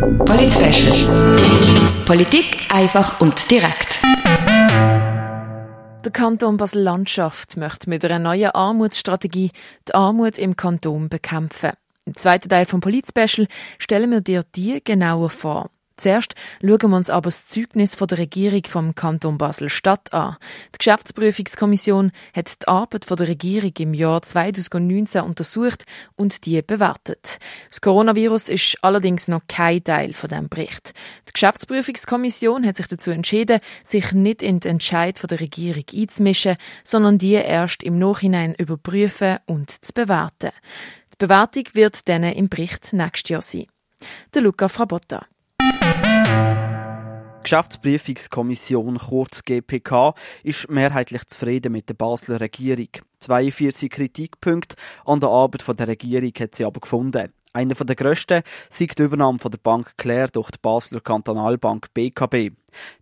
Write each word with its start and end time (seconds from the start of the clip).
Polit 0.00 0.54
Politik 2.04 2.58
einfach 2.68 3.20
und 3.20 3.50
direkt. 3.50 4.02
Der 6.04 6.12
Kanton 6.12 6.56
Basel-Landschaft 6.58 7.56
möchte 7.56 7.88
mit 7.88 8.04
einer 8.04 8.18
neuen 8.18 8.50
Armutsstrategie 8.50 9.52
die 9.88 9.94
Armut 9.94 10.36
im 10.38 10.56
Kanton 10.56 11.08
bekämpfen. 11.08 11.72
Im 12.04 12.14
zweiten 12.14 12.48
Teil 12.48 12.66
vom 12.66 12.80
Polit-Special 12.80 13.48
stellen 13.78 14.10
wir 14.10 14.20
dir 14.20 14.42
die 14.54 14.82
genauer 14.84 15.30
vor. 15.30 15.70
Zuerst 15.98 16.34
schauen 16.60 16.90
wir 16.90 16.96
uns 16.96 17.08
aber 17.08 17.28
das 17.28 17.46
Zeugnis 17.46 17.92
der 17.96 18.18
Regierung 18.18 18.62
vom 18.68 18.94
Kanton 18.94 19.38
Basel-Stadt 19.38 20.12
an. 20.12 20.36
Die 20.74 20.78
Geschäftsprüfungskommission 20.78 22.12
hat 22.34 22.62
die 22.62 22.68
Arbeit 22.68 23.08
der 23.08 23.28
Regierung 23.28 23.72
im 23.78 23.94
Jahr 23.94 24.20
2019 24.20 25.22
untersucht 25.22 25.86
und 26.14 26.44
die 26.44 26.60
bewertet. 26.60 27.38
Das 27.70 27.80
Coronavirus 27.80 28.50
ist 28.50 28.76
allerdings 28.82 29.26
noch 29.26 29.40
kein 29.48 29.82
Teil 29.82 30.12
von 30.12 30.28
dem 30.28 30.50
Bericht. 30.50 30.92
Die 31.28 31.32
Geschäftsprüfungskommission 31.32 32.66
hat 32.66 32.76
sich 32.76 32.88
dazu 32.88 33.10
entschieden, 33.10 33.60
sich 33.82 34.12
nicht 34.12 34.42
in 34.42 34.60
den 34.60 34.72
Entscheid 34.72 35.18
der 35.30 35.40
Regierung 35.40 35.84
einzumischen, 35.94 36.56
sondern 36.84 37.16
die 37.16 37.32
erst 37.32 37.82
im 37.82 37.98
Nachhinein 37.98 38.54
überprüfen 38.54 39.38
und 39.46 39.70
zu 39.70 39.94
bewerten. 39.94 40.50
Die 41.14 41.26
Bewertung 41.26 41.64
wird 41.72 42.06
dann 42.08 42.24
im 42.24 42.50
Bericht 42.50 42.92
nächstes 42.92 43.30
Jahr 43.30 43.42
sein. 43.42 43.66
Der 44.34 44.42
Luca 44.42 44.68
Frabotta. 44.68 45.26
Geschäftsprüfungskommission, 47.46 48.98
kurz 48.98 49.44
GPK, 49.44 50.14
ist 50.42 50.68
mehrheitlich 50.68 51.28
zufrieden 51.28 51.70
mit 51.70 51.88
der 51.88 51.94
Basler 51.94 52.40
Regierung. 52.40 52.88
42 53.20 53.88
Kritikpunkte 53.88 54.74
an 55.04 55.20
der 55.20 55.28
Arbeit 55.28 55.62
der 55.78 55.86
Regierung 55.86 56.32
hat 56.40 56.56
sie 56.56 56.64
aber 56.64 56.80
gefunden. 56.80 57.32
Einer 57.52 57.74
der 57.74 57.94
grössten 57.94 58.42
sei 58.68 58.86
die 58.86 59.02
Übernahme 59.02 59.38
von 59.38 59.52
der 59.52 59.58
Bank 59.58 59.94
Claire 59.96 60.26
durch 60.26 60.50
die 60.50 60.58
Basler 60.60 61.00
Kantonalbank 61.00 61.94
BKB. 61.94 62.50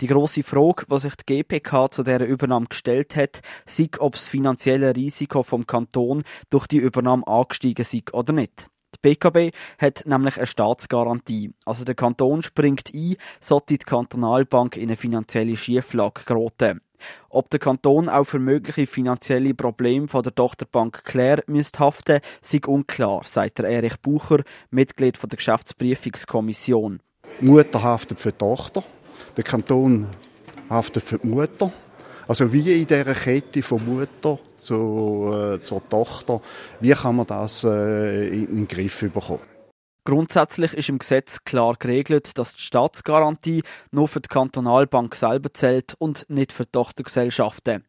Die 0.00 0.06
grosse 0.06 0.42
Frage, 0.42 0.86
die 0.90 0.98
sich 1.00 1.16
die 1.16 1.42
GPK 1.42 1.90
zu 1.90 2.02
dieser 2.02 2.24
Übernahme 2.24 2.66
gestellt 2.66 3.16
hat, 3.16 3.42
sei, 3.66 3.90
ob 3.98 4.14
das 4.14 4.28
finanzielle 4.28 4.96
Risiko 4.96 5.42
vom 5.42 5.66
Kanton 5.66 6.24
durch 6.48 6.66
die 6.66 6.78
Übernahme 6.78 7.26
angestiegen 7.26 7.84
sei 7.84 8.02
oder 8.10 8.32
nicht. 8.32 8.70
Die 8.94 8.98
BKB 9.02 9.54
hat 9.78 10.04
nämlich 10.06 10.36
eine 10.36 10.46
Staatsgarantie. 10.46 11.52
Also 11.64 11.84
der 11.84 11.94
Kanton 11.94 12.42
springt 12.42 12.92
ein, 12.92 13.16
sollte 13.40 13.78
die 13.78 13.78
Kantonalbank 13.78 14.76
in 14.76 14.84
eine 14.84 14.96
finanzielle 14.96 15.56
Schieflage 15.56 16.24
geraten. 16.24 16.80
Ob 17.28 17.50
der 17.50 17.60
Kanton 17.60 18.08
auch 18.08 18.24
für 18.24 18.38
mögliche 18.38 18.86
finanzielle 18.86 19.54
Probleme 19.54 20.08
von 20.08 20.22
der 20.22 20.34
Tochterbank 20.34 21.04
Claire 21.04 21.42
müsste 21.46 21.78
haften, 21.78 22.20
sei 22.42 22.60
unklar, 22.66 23.22
sagt 23.24 23.58
der 23.58 23.70
Erich 23.70 23.98
Bucher, 24.00 24.42
Mitglied 24.70 25.18
der 25.22 25.36
Geschäftsprüfungskommission. 25.36 27.00
Die 27.40 27.44
Mutter 27.44 27.82
haftet 27.82 28.20
für 28.20 28.32
die 28.32 28.38
Tochter, 28.38 28.84
der 29.36 29.44
Kanton 29.44 30.08
haftet 30.68 31.04
für 31.04 31.18
die 31.18 31.28
Mutter. 31.28 31.72
Also 32.30 32.52
wie 32.52 32.80
in 32.80 32.86
dieser 32.86 33.12
Kette 33.12 33.60
von 33.60 33.84
Mutter 33.84 34.38
zu, 34.56 35.32
äh, 35.34 35.60
zur 35.62 35.88
Tochter, 35.88 36.40
wie 36.78 36.92
kann 36.92 37.16
man 37.16 37.26
das 37.26 37.64
äh, 37.64 38.28
in 38.28 38.46
den 38.46 38.68
Griff 38.68 39.00
bekommen? 39.00 39.40
Grundsätzlich 40.04 40.74
ist 40.74 40.90
im 40.90 41.00
Gesetz 41.00 41.42
klar 41.42 41.74
geregelt, 41.76 42.38
dass 42.38 42.54
die 42.54 42.62
Staatsgarantie 42.62 43.64
nur 43.90 44.06
für 44.06 44.20
die 44.20 44.28
Kantonalbank 44.28 45.16
selber 45.16 45.52
zählt 45.52 45.96
und 45.98 46.24
nicht 46.30 46.52
für 46.52 46.66
die 46.66 46.70
Tochtergesellschaften. 46.70 47.82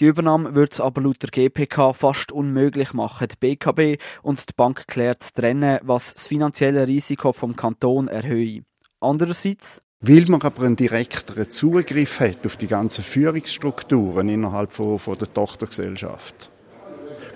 Die 0.00 0.06
Übernahme 0.06 0.56
wird 0.56 0.72
es 0.72 0.80
aber 0.80 1.02
laut 1.02 1.22
der 1.22 1.30
GPK 1.30 1.92
fast 1.92 2.32
unmöglich 2.32 2.92
machen, 2.92 3.28
die 3.28 3.36
BKB 3.36 4.02
und 4.20 4.48
die 4.48 4.54
Bank 4.56 4.88
klärt 4.88 5.22
zu 5.22 5.32
trennen, 5.32 5.78
was 5.84 6.12
das 6.12 6.26
finanzielle 6.26 6.88
Risiko 6.88 7.32
vom 7.32 7.54
Kanton 7.54 8.08
erhöht. 8.08 8.64
Andererseits 8.98 9.80
weil 10.08 10.26
man 10.26 10.42
aber 10.42 10.64
einen 10.64 10.76
direkteren 10.76 11.50
Zugriff 11.50 12.20
hat 12.20 12.44
auf 12.44 12.56
die 12.56 12.66
ganzen 12.66 13.02
Führungsstrukturen 13.02 14.28
innerhalb 14.28 14.72
von, 14.72 14.98
von 14.98 15.18
der 15.18 15.32
Tochtergesellschaft. 15.32 16.50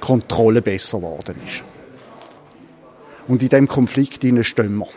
Kontrolle 0.01 0.63
besser 0.63 0.99
geworden 0.99 1.37
ist. 1.47 1.65
Und 3.29 3.43
in 3.43 3.49
diesem 3.49 3.69
Konflikt 3.69 4.25
stehen 4.45 4.77
wir. 4.77 4.89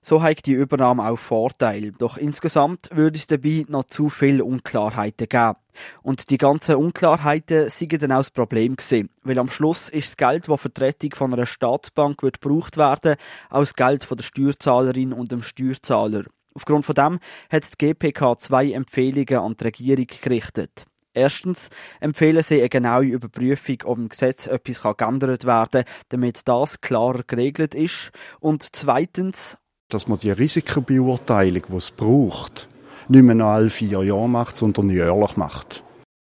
So 0.00 0.22
hat 0.22 0.46
die 0.46 0.52
Übernahme 0.52 1.08
auch 1.08 1.18
Vorteile. 1.18 1.92
Doch 1.92 2.16
insgesamt 2.16 2.88
würde 2.92 3.18
es 3.18 3.26
dabei 3.26 3.64
noch 3.68 3.84
zu 3.84 4.08
viele 4.08 4.44
Unklarheiten 4.44 5.28
geben. 5.28 5.56
Und 6.02 6.30
die 6.30 6.38
ganzen 6.38 6.76
Unklarheiten 6.76 7.68
seien 7.68 7.98
dann 7.98 8.12
auch 8.12 8.18
das 8.18 8.30
Problem 8.30 8.76
gewesen. 8.76 9.10
Weil 9.22 9.38
am 9.38 9.50
Schluss 9.50 9.88
ist 9.88 10.08
das 10.08 10.16
Geld, 10.16 10.48
das 10.48 10.60
für 10.60 10.70
die 10.70 10.80
Rettung 10.80 11.14
von 11.14 11.32
einer 11.32 11.46
Staatsbank 11.46 12.22
wird 12.22 12.40
gebraucht 12.40 12.76
werden, 12.76 13.16
auch 13.50 13.60
das 13.60 13.74
Geld 13.74 14.04
von 14.04 14.16
der 14.16 14.24
Steuerzahlerin 14.24 15.12
und 15.12 15.30
dem 15.30 15.42
Steuerzahler. 15.42 16.24
Aufgrund 16.58 16.84
von 16.84 16.96
dem 16.96 17.20
hat 17.50 17.62
die 17.72 17.86
GPK 17.86 18.36
zwei 18.40 18.72
Empfehlungen 18.72 19.38
an 19.38 19.56
die 19.56 19.62
Regierung 19.62 20.08
gerichtet. 20.20 20.86
Erstens 21.14 21.70
empfehlen 22.00 22.42
sie 22.42 22.58
eine 22.58 22.68
genaue 22.68 23.04
Überprüfung, 23.04 23.76
ob 23.84 23.98
im 23.98 24.08
Gesetz 24.08 24.48
etwas 24.48 24.82
geändert 24.96 25.44
werden 25.44 25.84
kann, 25.84 25.94
damit 26.08 26.48
das 26.48 26.80
klarer 26.80 27.22
geregelt 27.24 27.76
ist. 27.76 28.10
Und 28.40 28.74
zweitens, 28.74 29.56
dass 29.88 30.08
man 30.08 30.18
die 30.18 30.32
Risikobeurteilung, 30.32 31.62
die 31.68 31.76
es 31.76 31.92
braucht, 31.92 32.68
nicht 33.06 33.22
mehr 33.22 33.36
nach 33.36 33.54
alle 33.54 33.70
vier 33.70 34.02
Jahre 34.02 34.28
macht, 34.28 34.56
sondern 34.56 34.90
jährlich 34.90 35.36
macht. 35.36 35.84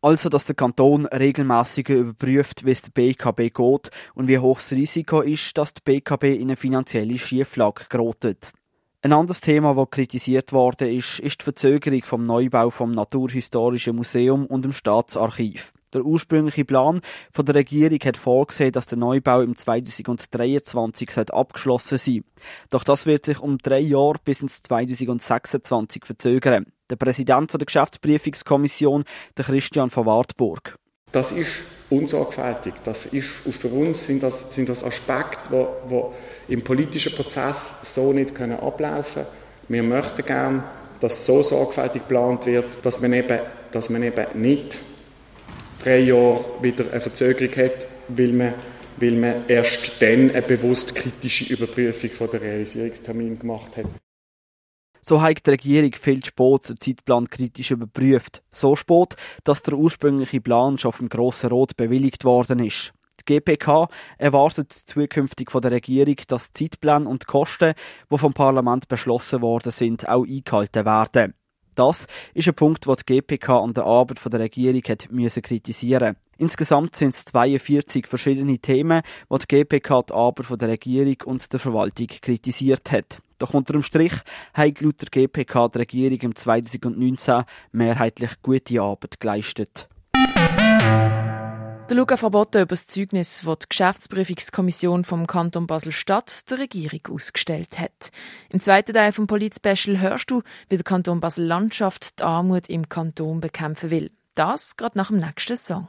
Also, 0.03 0.29
dass 0.29 0.47
der 0.47 0.57
Kanton 0.57 1.07
regelmäßig 1.07 1.91
überprüft, 1.91 2.65
wie 2.65 2.73
es 2.73 2.83
der 2.83 2.91
BKB 2.91 3.55
geht 3.55 3.91
und 4.15 4.27
wie 4.27 4.39
hoch 4.39 4.59
das 4.59 4.73
Risiko 4.73 5.21
ist, 5.21 5.57
dass 5.57 5.75
die 5.75 5.83
BKB 5.85 6.25
in 6.25 6.43
eine 6.43 6.57
finanzielle 6.57 7.19
Schieflage 7.19 7.85
gerät. 7.89 8.53
Ein 9.09 9.15
anderes 9.15 9.41
Thema, 9.41 9.75
das 9.75 9.89
kritisiert 9.89 10.53
worden 10.53 10.91
ist, 10.91 11.19
ist 11.21 11.41
die 11.41 11.45
Verzögerung 11.45 12.03
vom 12.05 12.23
Neubau 12.25 12.69
vom 12.69 12.91
Naturhistorischen 12.91 13.97
Museum 13.97 14.45
und 14.45 14.67
dem 14.67 14.73
Staatsarchiv. 14.73 15.73
Der 15.95 16.05
ursprüngliche 16.05 16.67
Plan 16.67 17.01
von 17.33 17.47
der 17.47 17.55
Regierung 17.55 18.01
hat 18.05 18.19
vorgesehen, 18.19 18.71
dass 18.71 18.87
der 18.87 18.99
Neubau 18.99 19.41
im 19.41 19.57
2023 19.57 21.31
abgeschlossen 21.33 21.97
sein 21.97 22.25
Doch 22.69 22.85
das 22.85 23.07
wird 23.07 23.25
sich 23.25 23.41
um 23.41 23.57
drei 23.57 23.81
Jahre 23.81 24.19
bis 24.23 24.43
ins 24.43 24.63
2026 24.63 26.05
verzögern. 26.05 26.67
Der 26.91 26.97
Präsident 26.97 27.51
der 27.51 27.65
Geschäftsprüfungskommission, 27.65 29.05
der 29.39 29.45
Christian 29.47 29.89
von 29.89 30.05
Wartburg. 30.05 30.77
Das 31.13 31.33
ist 31.33 31.63
unsorgfältig. 31.91 32.75
Das 32.85 33.07
ist, 33.07 33.29
für 33.29 33.69
uns 33.69 34.07
sind 34.07 34.23
das, 34.23 34.55
sind 34.55 34.69
das 34.69 34.85
Aspekte, 34.85 35.51
wo, 35.51 35.69
wo 35.89 36.15
im 36.49 36.63
politischen 36.63 37.15
Prozess 37.15 37.75
so 37.83 38.13
nicht 38.13 38.35
können 38.35 38.59
ablaufen. 38.59 39.23
Wir 39.69 39.83
möchten 39.83 40.25
gerne, 40.25 40.65
dass 41.01 41.27
so 41.27 41.43
sorgfältig 41.43 42.03
geplant 42.03 42.47
wird, 42.47 42.85
dass 42.85 43.01
man 43.01 43.13
eben, 43.13 43.39
dass 43.71 43.91
man 43.91 44.03
eben 44.03 44.27
nicht 44.41 44.79
drei 45.83 46.01
Jahre 46.01 46.45
wieder 46.61 46.91
eine 46.91 47.01
Verzögerung 47.01 47.55
hat, 47.57 47.87
weil 48.09 48.33
man, 48.33 48.55
weil 48.97 49.13
man 49.13 49.49
erst 49.49 50.01
dann 50.01 50.31
eine 50.31 50.43
bewusst 50.43 50.95
kritische 50.95 51.53
Überprüfung 51.53 52.11
von 52.11 52.31
der 52.31 52.43
Realisierungstermin 52.43 53.39
gemacht 53.39 53.77
hat. 53.77 53.87
So 55.03 55.23
hat 55.23 55.47
die 55.47 55.51
Regierung 55.51 55.93
viel 55.93 56.25
spät 56.25 56.69
den 56.69 56.81
Zeitplan 56.81 57.29
kritisch 57.29 57.71
überprüft. 57.71 58.43
So 58.53 58.77
spät, 58.77 59.17
dass 59.45 59.63
der 59.63 59.75
ursprüngliche 59.75 60.41
Plan 60.41 60.79
schon 60.79 60.93
vom 60.93 61.09
Grossen 61.09 61.51
Rot 61.51 61.77
bewilligt 61.77 62.25
worden 62.25 62.59
ist. 62.61 62.93
Die 63.21 63.35
GPK 63.35 63.89
erwartet 64.17 64.73
zukünftig 64.73 65.51
von 65.51 65.63
der 65.63 65.73
Regierung, 65.73 66.17
dass 66.29 66.53
die 66.53 66.65
Zeitpläne 66.71 67.09
und 67.09 67.27
Kosten, 67.27 67.75
die 68.11 68.19
vom 68.19 68.33
Parlament 68.33 68.89
beschlossen 68.89 69.43
worden 69.43 69.73
sind, 69.73 70.09
auch 70.09 70.25
eingehalten 70.25 70.85
werden. 70.85 71.35
Das 71.75 72.09
ist 72.35 72.49
ein 72.49 72.55
Punkt, 72.55 72.87
den 72.87 72.97
die 72.97 73.21
GPK 73.21 73.61
an 73.61 73.73
der 73.73 73.85
Arbeit 73.85 74.19
der 74.25 74.41
Regierung 74.41 74.83
hat 74.89 75.13
müssen 75.13 75.43
kritisieren 75.43 76.17
Insgesamt 76.37 76.97
sind 76.97 77.15
es 77.15 77.25
42 77.27 78.07
verschiedene 78.07 78.59
Themen, 78.59 79.03
die 79.31 79.39
die 79.39 79.47
GPK 79.47 80.03
die 80.03 80.13
Arbeit 80.13 80.61
der 80.61 80.69
Regierung 80.69 81.17
und 81.25 81.53
der 81.53 81.61
Verwaltung 81.61 82.09
kritisiert 82.09 82.91
hat. 82.91 83.21
Doch 83.39 83.55
unter 83.55 83.73
dem 83.73 83.83
Strich 83.83 84.15
hat 84.53 84.81
laut 84.81 85.01
der 85.01 85.09
GPK 85.09 85.69
die 85.69 85.79
Regierung 85.79 86.19
im 86.21 86.37
2019 86.37 87.45
mehrheitlich 87.73 88.43
gute 88.43 88.81
Arbeit 88.81 89.21
geleistet. 89.21 89.89
Der 91.89 91.97
Luca 91.97 92.19
Verboten 92.19 92.61
über 92.61 92.75
das 92.75 92.87
Zeugnis, 92.87 93.43
das 93.47 93.59
die 93.61 93.67
Geschäftsprüfungskommission 93.71 95.05
vom 95.05 95.27
Kanton 95.27 95.67
Basel-Stadt 95.67 96.51
der 96.51 96.59
Regierung 96.59 97.01
ausgestellt 97.11 97.79
hat. 97.79 98.11
Im 98.51 98.61
zweiten 98.61 98.93
Teil 98.93 99.13
vom 99.13 99.27
Polit-Special 99.27 99.99
hörst 99.99 100.31
du, 100.31 100.43
wie 100.69 100.77
der 100.77 100.85
Kanton 100.85 101.21
Basel-Landschaft 101.21 102.21
die 102.21 102.25
Armut 102.25 102.69
im 102.69 102.91
Kanton 102.91 103.41
bekämpfen 103.41 103.91
will. 103.91 104.11
Das 104.35 104.77
gerade 104.77 104.99
nach 104.99 105.09
dem 105.09 105.19
nächsten 105.19 105.57
Song. 105.57 105.87